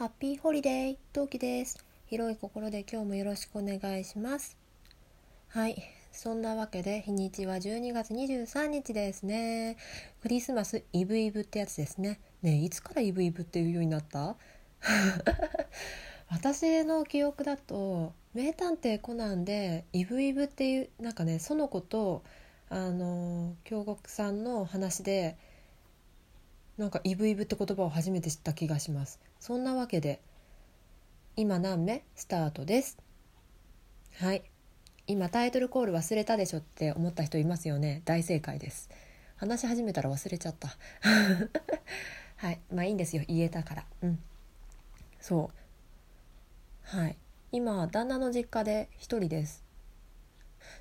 [0.00, 1.84] ハッピーホリデー、トウキです。
[2.06, 4.56] 広い心で今日もよろしくお願いします。
[5.48, 5.76] はい、
[6.10, 9.76] そんなわけで日にちは12月23日ですね。
[10.22, 12.18] クリスマスイブイブってやつですね。
[12.40, 14.36] ねいつからイブイブっていうようになった？
[16.32, 22.22] 私の記憶だと「名探偵コナン」でイブイブっていうなんかね園子と
[22.70, 25.36] あの京極さんの話で
[26.80, 29.20] なんかイブイブって言葉を初めて知った気がします。
[29.38, 30.18] そんなわけで
[31.36, 32.96] 今何目スタートです。
[34.16, 34.44] はい。
[35.06, 38.00] 今タイトルコール忘れたでしょって思った人いますよね。
[38.06, 38.88] 大正解です。
[39.36, 40.74] 話し始めたら忘れちゃった。
[42.36, 42.58] はい。
[42.72, 43.24] まあいいんですよ。
[43.28, 43.84] 言えたから。
[44.00, 44.18] うん。
[45.20, 46.96] そう。
[46.96, 47.16] はい。
[47.52, 49.62] 今旦那の実家で一人です。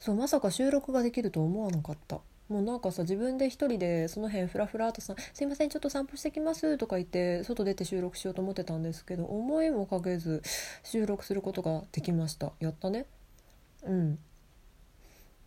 [0.00, 2.20] そうまさか収録ができると思わなかった。
[2.48, 10.42] もうなんかさ自分で一人でその辺フラフラとさ「すいませんちょっと散歩してきます」とか言って外出て収録しようと思ってたんですけど思いもかけず
[10.82, 13.06] 収録することができましたやったね。
[13.84, 14.18] うん。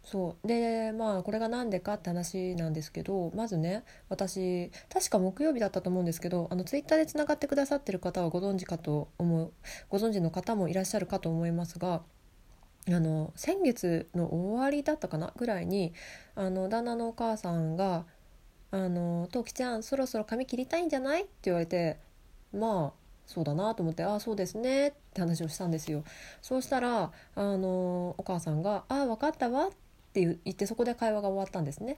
[0.04, 0.48] そう。
[0.48, 9.52] でまあこれが何でかって話なんですけどまずね私確か木曜日だったと思うんですけどあのツイッターでつながってくださってる方はご存知かと思う
[9.90, 12.04] ご存知の方もいらっしゃるかと思いますが
[12.90, 15.94] あの先月の終わりだったかなぐらいに
[16.36, 18.06] あの旦那のお母さんが
[18.72, 21.98] 「あのトウキちゃんそろそろ髪切りたいんじゃない?」って言われて
[22.54, 26.04] まあそうだなと思って「ああそうですね」って話をしたんですよ。
[26.42, 29.72] そうしたらあのお母さんが「ああ分かったわ」っ
[30.14, 31.98] て言ってそこで会話が終わったんですね。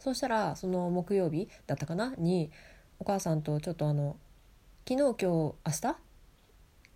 [0.00, 2.14] そしたらその木曜日だったかな？
[2.18, 2.50] に
[2.98, 4.16] お母さんとちょっとあの
[4.88, 5.80] 昨日今日明日？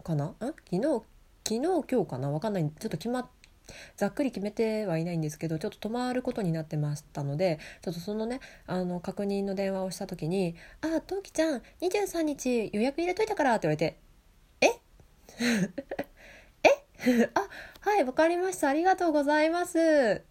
[0.02, 0.24] かな？
[0.26, 0.34] ん？
[0.38, 1.02] 昨日
[1.50, 3.26] 昨日今日かな分かんないちょっと決まっ
[3.96, 13.96] ざっくり決めてはいないんですけどちょっと泊まることになってましたのでちょっとそのねあの確認の電話をした時に「ああトウキちゃん23日予約入れといたから」って言われて
[14.62, 14.66] 「え？
[16.62, 17.30] え？
[17.34, 17.48] あ
[17.80, 18.68] はい分かりました。
[18.68, 20.22] ありがとうございます」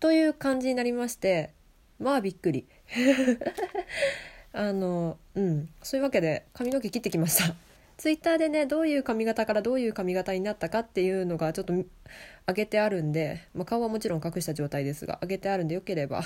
[0.00, 1.50] という感じになりまして
[1.98, 2.66] まあびっくり。
[4.54, 5.68] あのうん。
[5.82, 7.54] そういうわけで髪の毛切ってきました。
[7.96, 16.22] ツイッターでねどういう髪型からどういう髪型になったかっていうのがちょっと上げてあるんで、まあ、顔はもちろん隠した状態ですが上げてあるんでよければ、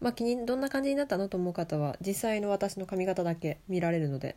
[0.00, 4.36] まあ、気にどんな感じになったのと思う方は実際の私の髪型だけ見られるので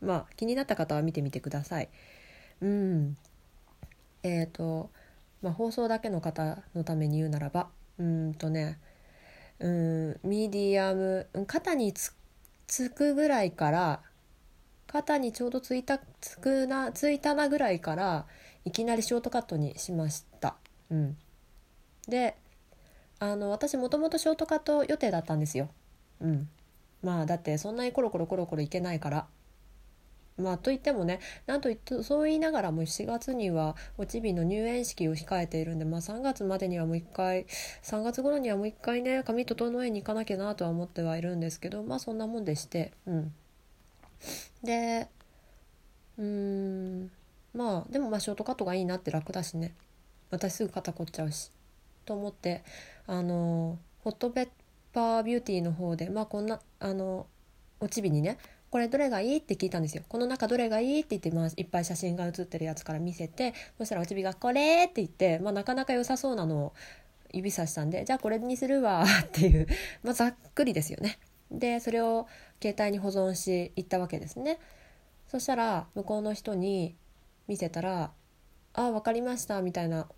[0.00, 1.88] まあ気になった方は見てみてください。
[2.60, 3.16] うん
[4.24, 4.90] えっ、ー、と、
[5.40, 8.78] まあ、放送だけの方のために言うならばうんとね
[9.60, 12.14] うんミディアム肩につ
[12.66, 14.00] つくぐらいから
[14.92, 18.26] 肩にちょうどついたつくなついたなぐらいから
[18.66, 20.56] いきなりショートカットにしました。
[20.90, 21.16] うん、
[22.06, 22.36] で
[23.18, 25.70] あの私もともとショートカット予定だったんですよ。
[26.20, 26.48] うん、
[27.02, 29.26] まあだってそんなにコロコロコロコロいけないから。
[30.36, 37.46] まあといってもねなんといってそう言いながらも4月にはおちびの入園式を控えているんで、まあ、3月までにはもう一回
[37.82, 43.34] 3月頃にはもう一回ね髪整えに行かなきゃなとは思ってはいるんですけどまあそんなもんでしてうん。
[44.62, 45.08] で
[46.18, 47.10] うーん
[47.54, 49.74] まあでもまあショートカットがいいなって楽だしね
[50.30, 51.50] 私すぐ肩凝っちゃうし
[52.04, 52.64] と思って
[53.06, 54.48] あのホットペッ
[54.92, 57.26] パービューティーの方でまあこんなあの
[57.80, 58.38] おちびにね
[58.70, 66.72] これどれがいいって聞いたんですよこの中どれがいいって言って、まあ、いっぱい写真が写ってるやつから見せてそしたらおちびが「これ!」って言って、まあ、なかなか良さそうなのを
[67.32, 69.66] 指さしたんで「じゃあこれにするわ」っていう、
[70.02, 71.18] まあ、ざっくりですよね。
[71.52, 72.26] でそれを
[72.60, 74.58] 携帯に保存し行ったわけですね。
[75.28, 76.94] そしたら向こうの人に
[77.48, 78.12] 見せたら
[78.74, 80.08] 「ああ分かりました」みたいな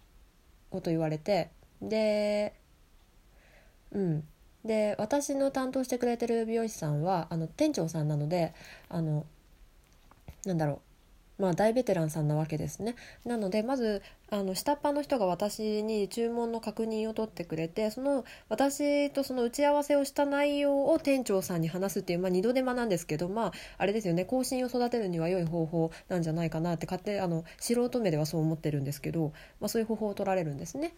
[0.71, 1.51] こと言われて
[1.83, 2.55] で
[3.93, 4.29] うん。
[4.65, 8.55] で私の担当してくれてる美容師さんはあの店長さんなので
[8.89, 9.27] あの
[10.47, 10.81] なんだろう
[11.39, 30.95] まあ大ベテランさんなわけですねなのでまずあの下っ端の人が私に注文の確認を取ってくれてその私とその打ち合わせをした内容を店長さんに話すっていう、まあ、二度手間なんですけどまああれですよね更新を育てるには良い方法なんじゃないかなって勝手あの素人目ではそう思ってるんですけど、まあ、そういう方法を取られるんですね。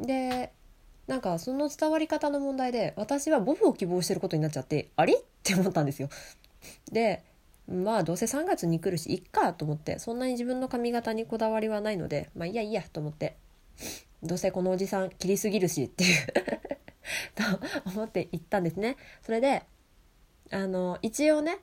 [0.00, 0.52] で
[1.06, 5.14] なんかその伝わり方の問題で私はボブを希望してることになっちゃってあれ？
[5.14, 6.10] って思ったんですよ。
[6.92, 7.22] で
[7.68, 13.36] まあどうせ3月に来るしいっかと思ってそんなに自分の髪型にこだわりはないのでまあいやいやと思って
[14.22, 16.26] どうせこのおじさん切りすぎるしっていう
[17.34, 18.96] と思って行ったんですね。
[19.22, 19.62] それで
[20.50, 21.58] あの一応ね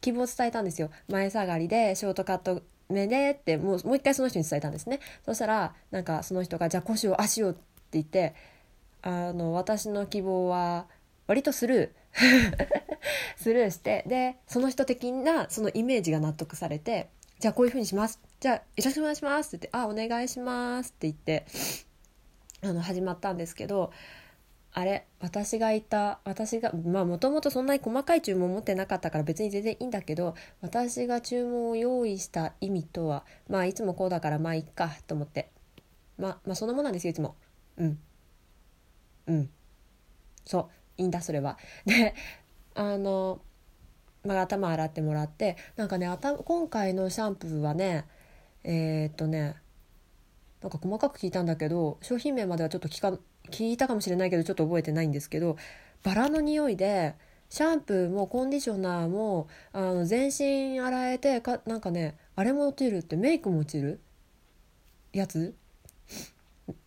[0.00, 7.60] 希望を伝えたんですよ前下がりでショートカット目でってもうもう一回その人に伝えたんですねそしたらなんかその人が「じゃあ腰を足を」って
[7.92, 8.34] 言って
[9.02, 10.86] あの私の希望は
[11.26, 11.99] 割とスルー
[13.36, 17.08] スルーしてでその人的なそのイメージが納得されて
[17.38, 18.20] じゃあこういう風にします。
[18.40, 21.46] じゃあよろしくお願いしますって言ってあお願いしますって言って
[22.62, 23.92] あの始まったんですけど
[24.72, 35.50] あれ私がいた私がまあもともとそんなに細かい注文を持ってなかったから別に全然いいんだけど私が注文を用意した意味とはまあいつもこうだからまあいっかと思って。
[36.20, 37.34] まあまあそんなもんなんですよいつも。
[37.78, 37.98] うん。
[39.26, 39.50] うん。
[40.44, 40.68] そう。
[41.00, 41.58] いいんだそれは。
[41.86, 42.14] で
[42.74, 43.40] あの
[44.22, 48.04] まあ、頭洗ってもらってなんかね頭今回のシャンプーはね
[48.64, 49.56] えー、っとね
[50.60, 53.18] なんか細かく聞いたんだけど商品名まではちょっと聞か
[53.50, 55.56] 聞いたかもしれないけどちょっと覚えてないんですけど
[56.02, 57.14] バラの匂いで
[57.48, 64.00] シャンプーもコンディショナーもあの全身洗えてかなんかねあれも落ちるってメイクも落ちる？
[65.12, 65.54] やつ？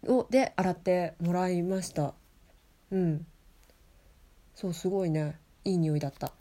[0.08, 2.14] をで洗ってもらいました。
[2.92, 3.26] うん。
[4.56, 5.38] そうすごいね。
[5.66, 6.32] いい匂いだった。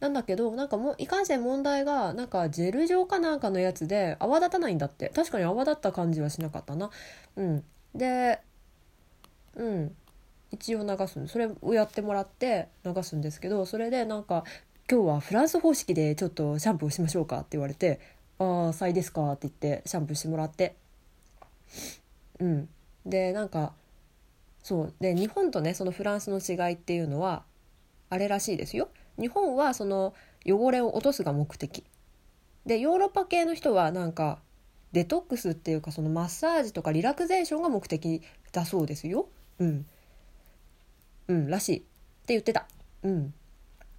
[0.00, 5.10] なんだけどなんかもういかんせん問題がなんかジェル状かなんかのやつで泡立たないんだって。
[5.14, 6.90] 確かに泡立った感じはしなかったな。
[7.36, 7.64] うん。
[7.94, 8.40] で
[9.56, 9.96] うん。
[10.50, 11.26] 一応流す。
[11.28, 14.44] それをやってもらって流すんですけどそれでなんか
[14.90, 18.00] 「今日はフランス方式でちょっとシャンプーしましょうか」って言われて
[18.38, 20.74] 「ああさいですか」って言ってシャンプーしてもらって。
[22.40, 22.68] うん。
[23.06, 23.72] でなんか
[24.62, 24.94] そう。
[25.00, 27.44] で日本とねそのフランスの違いっていうのは
[28.12, 28.90] あれらしいですよ。
[29.18, 30.12] 日本はその
[30.44, 31.82] 汚れを落とすが目的。
[32.66, 34.38] でヨーロッパ系の人はなんか
[34.92, 38.20] デトックスっていうかそのマッサージとかリラクゼーションが目的
[38.52, 39.28] だそうですよ。
[39.58, 39.86] うん。
[41.28, 41.78] うんらしい。
[41.78, 41.86] って
[42.34, 42.66] 言ってた。
[43.02, 43.32] うん。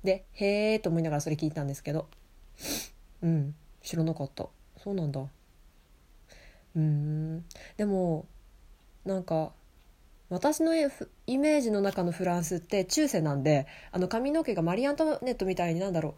[0.03, 2.07] でへえと思いながらそれ聞いたんですけど。
[3.23, 3.55] うん。
[3.81, 4.45] 知らなかった。
[4.77, 5.25] そうなんだ。
[6.75, 7.43] うん。
[7.77, 8.27] でも
[9.05, 9.53] なんか
[10.33, 16.13] 私のイメージの中のフランスって中世なんであの髪の毛がマリー・アントワネットみたいになんだろう。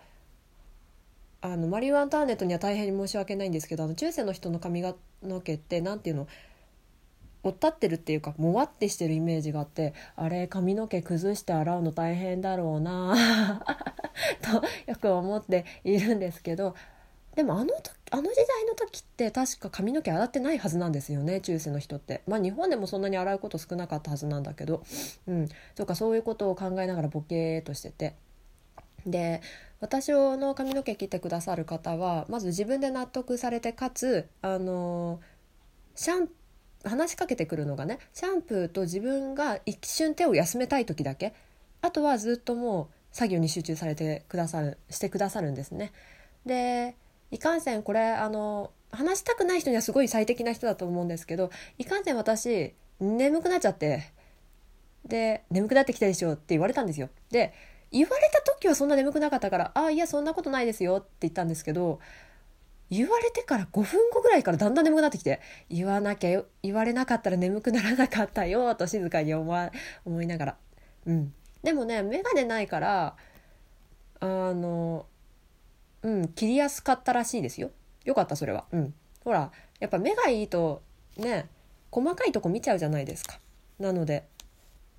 [1.42, 6.28] あのマリー・アントワネットには大変に申し訳ないんですけどあの中世の人の髪の毛って何ていうの？
[7.44, 13.64] おったってるっていうかもわってしてるイメージがあってあれ髪の毛崩して洗うの大変だろうな
[14.42, 16.74] とよく思っているんですけど
[17.36, 17.74] でもあの
[18.12, 22.22] あの時代の時って確か髪の毛洗ってないはずなんですよね中世の人って。
[22.28, 24.84] まあ日本でもそんなに洗うこと少なかったはずなんだけど。
[25.28, 25.50] うん。
[25.76, 28.16] とかそういうことを考えながらボケーとしてて。
[29.06, 29.42] で
[29.82, 35.20] 私の髪の毛切ってくださる方はまず自分で納得されてかつあの
[35.94, 36.30] シャン
[36.84, 41.34] 話しかけてくるのがねシャンプーと自分が一瞬手を休めたい時だけ。
[41.82, 45.92] あとはずっともう作業に集中されてくださるしてくださるんですね。
[46.46, 46.96] で
[47.36, 54.14] いかんせんこれあの話したくない人にはすごい最適な人だと思うんですけどいかんせん私眠くなっちゃって
[55.06, 57.10] で眠くなってきたでしょって言われたんですよ。
[57.30, 57.54] で
[57.92, 62.00] 言われた時はそんな眠くなかったから「ああいやそんなことないですよ」って言ったんですけど
[62.90, 69.72] 言われてから5分後ぐらいからだんだん眠くなってきて言わなきゃ言われなかったら眠くならなかったよと静かに思
[70.06, 70.58] 思いながら。
[71.06, 71.34] うん。
[71.64, 73.16] でもね眼鏡ないから
[74.22, 75.06] あの
[76.06, 77.72] うん切りやすかったらしいですよ。
[78.06, 78.66] よかったそれは。
[78.72, 78.94] うん。
[79.24, 80.84] ほらやっぱ目がいいと
[81.18, 81.50] ね
[81.90, 83.40] 細かいとこ見ちゃうじゃないですか。
[83.80, 84.28] なので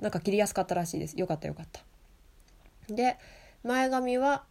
[0.01, 1.17] なんか切りやすかったらしいです。
[1.17, 1.81] よかったよかった。
[2.93, 3.19] で
[3.63, 4.43] 前髪は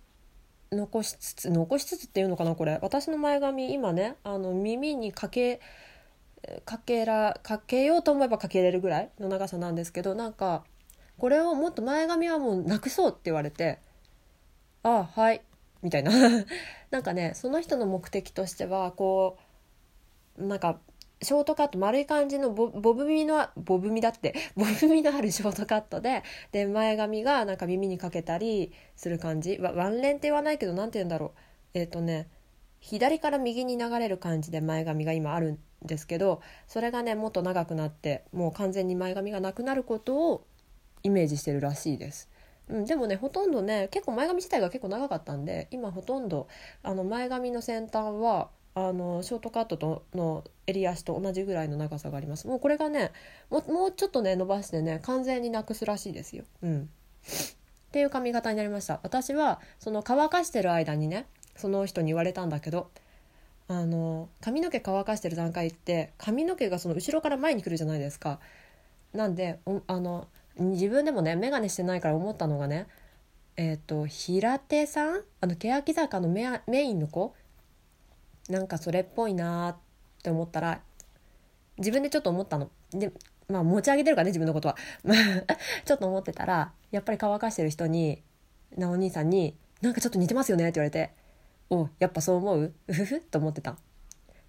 [0.72, 2.80] 残しつつ残しつつっていうのかなこれ。
[2.82, 5.60] 私の前髪今ねあの耳にかけ
[6.64, 10.64] かけらかけようと思えばかけれるぐらいの長さなんですけどなんか
[11.18, 13.80] これをもっと前髪はもうなくそうって言われて
[14.84, 15.42] ああはい。
[15.86, 16.12] みたいな。
[16.90, 19.38] なんかねその人の目的としてはこ
[20.38, 20.80] うなんか
[21.22, 29.60] ショートカット丸い感じのボブ耳のボブ耳だって ボブ耳のあるショートカットでで前髪がなんか耳にかけたりする感じ。
[29.60, 31.32] ワンレンって言わないけど何て言うんだろう。
[31.76, 32.30] えっ、ー、とね
[32.80, 40.48] 左から右に流れる感じで前髪が今あるんですけどそれがねもっと長くなってもう完全に前髪がなくなることを
[41.04, 42.30] イメージしてるらしいです。
[42.70, 46.48] うん、でもねほとんどね結構前髪自体が結構長かったんで今ほとんど
[46.84, 53.12] あの前髪の先端はあのショートカットとの襟足と同じぐらいの長さがありますもうこれがね
[53.50, 56.44] もうちょっとね伸ばしてね完全になくすらしいですよ。
[56.62, 56.86] うん、っ
[57.92, 62.90] ていう髪型になりました私はその乾かしてる間にねその人に言われたんだけど
[63.68, 68.40] あの髪の毛乾かしてる段階って髪の毛がその後ろから前に来るじゃないですか。
[69.14, 72.88] なんであの自分でもね眼鏡してないから思ったのがね
[73.58, 75.22] えっ、ー、と平手さん？
[75.42, 77.34] あの欅坂のメメインの子？
[78.50, 79.76] なんかそれっぽいなっ
[80.24, 80.82] て思ったら
[81.78, 82.70] 自分でちょっと思ったの。
[82.92, 83.12] で
[83.48, 84.76] まあ持ち上げてるからね自分のことは。
[85.86, 88.24] ちょっと思ってたらやっぱり乾かしてる人に
[88.78, 91.12] なお兄さんに「なんかちょっと似てますよね」って言われて
[91.70, 92.74] 「おやっぱそう思う？
[92.88, 93.78] う ふふ」と思ってた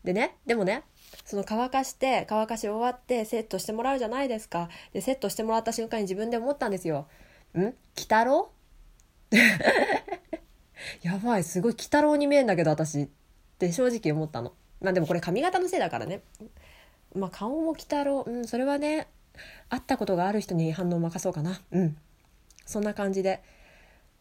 [0.05, 0.83] でねでもね
[1.25, 4.69] その乾かして乾かし終わってセットしてもらうじゃないですか。
[4.93, 7.09] でセットしてもらった瞬間に自分で思ったんですよ
[7.57, 7.61] 「ん？
[7.61, 8.51] 鬼太郎?
[11.03, 13.09] 」やばいすごい鬼太郎に見えんだけど私。
[13.57, 14.53] って正直思ったの。
[14.81, 16.21] まあでもこれ髪型のせいだからね。
[17.15, 18.23] まあ顔も鬼太郎。
[18.27, 19.09] うんそれはね
[19.69, 21.61] 会ったことがある人に反応を任そうかな。
[21.71, 21.97] うん。
[22.67, 23.43] そんな感じで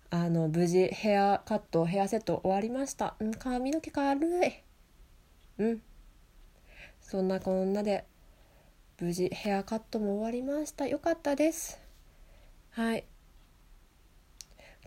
[0.09, 3.15] あの無事ヘアカットヘアセット終わりました。
[3.19, 4.53] うん髪の毛軽い。
[5.57, 5.81] うん。
[7.07, 8.03] そんなこんなで
[8.99, 10.87] 無事ヘアカットも終わりました。
[10.87, 11.79] よかったです。
[12.71, 13.05] はい。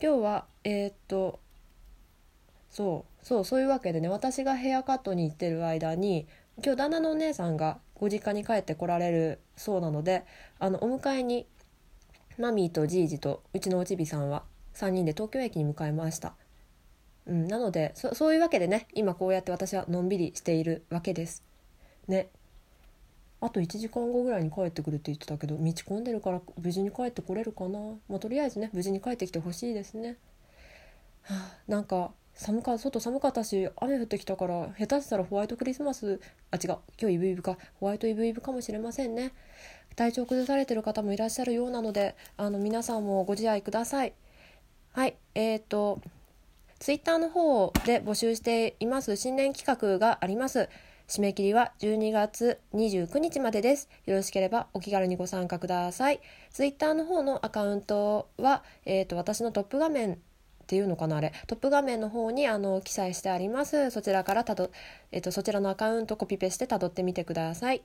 [0.02, 1.38] 今日はえー、っと
[2.70, 10.24] そうそうそういうわけでね私がヘアカットに行ってる間に今日旦那のお姉さんがご実家に帰ってこられるそうなので
[10.58, 11.46] あのお迎えに
[12.36, 14.42] マミーとジージとうちのおちびさんは
[14.74, 16.34] 3人で東京駅に向かいました、
[17.26, 21.47] うん、なのでそそういうわけでね今こうやって私はのんびりしているわけです。
[22.08, 22.28] ね。
[23.40, 27.78] あと1時間後ぐらいに帰ってくるって言ってたけど道混んでるから無事に帰ってこれるかな。
[28.08, 30.16] まあとりあえずね無事に帰ってきてほしいですね。
[31.22, 37.58] はあなんか寒か外寒かったし雨降ってきたから下手したらホワイトクリスマスあ違う今日イブイブか。
[37.78, 39.32] ホワイトイブイブかもしれませんね。
[39.94, 44.14] 体調崩されてる方もいらっしゃるようなのであの皆さんもご自愛ください。
[44.92, 46.00] はいえーと
[46.80, 50.68] ツイッターの方で募集しています新年企画があります。
[51.08, 53.88] 締め切りは12月29日までです。
[54.04, 56.20] よろしければお気軽にご参加ください。
[56.50, 60.16] ツイッターの方のアカウントは、えーと、私のトップ画面っ
[60.66, 61.32] ていうのかなあれ。
[61.46, 63.90] トップ画面の方にあの記載してあります。
[63.90, 64.70] そちらからたど、
[65.10, 67.82] えーと、そちらのアカウントコピペしてたどってみてください。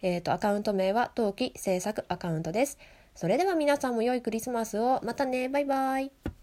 [0.00, 2.78] えーとアカウント名は冬季制作アカウントです。
[3.14, 5.00] それでは皆さんも良いクリスマスを。
[5.02, 5.50] またね。
[5.50, 6.35] バイバイ。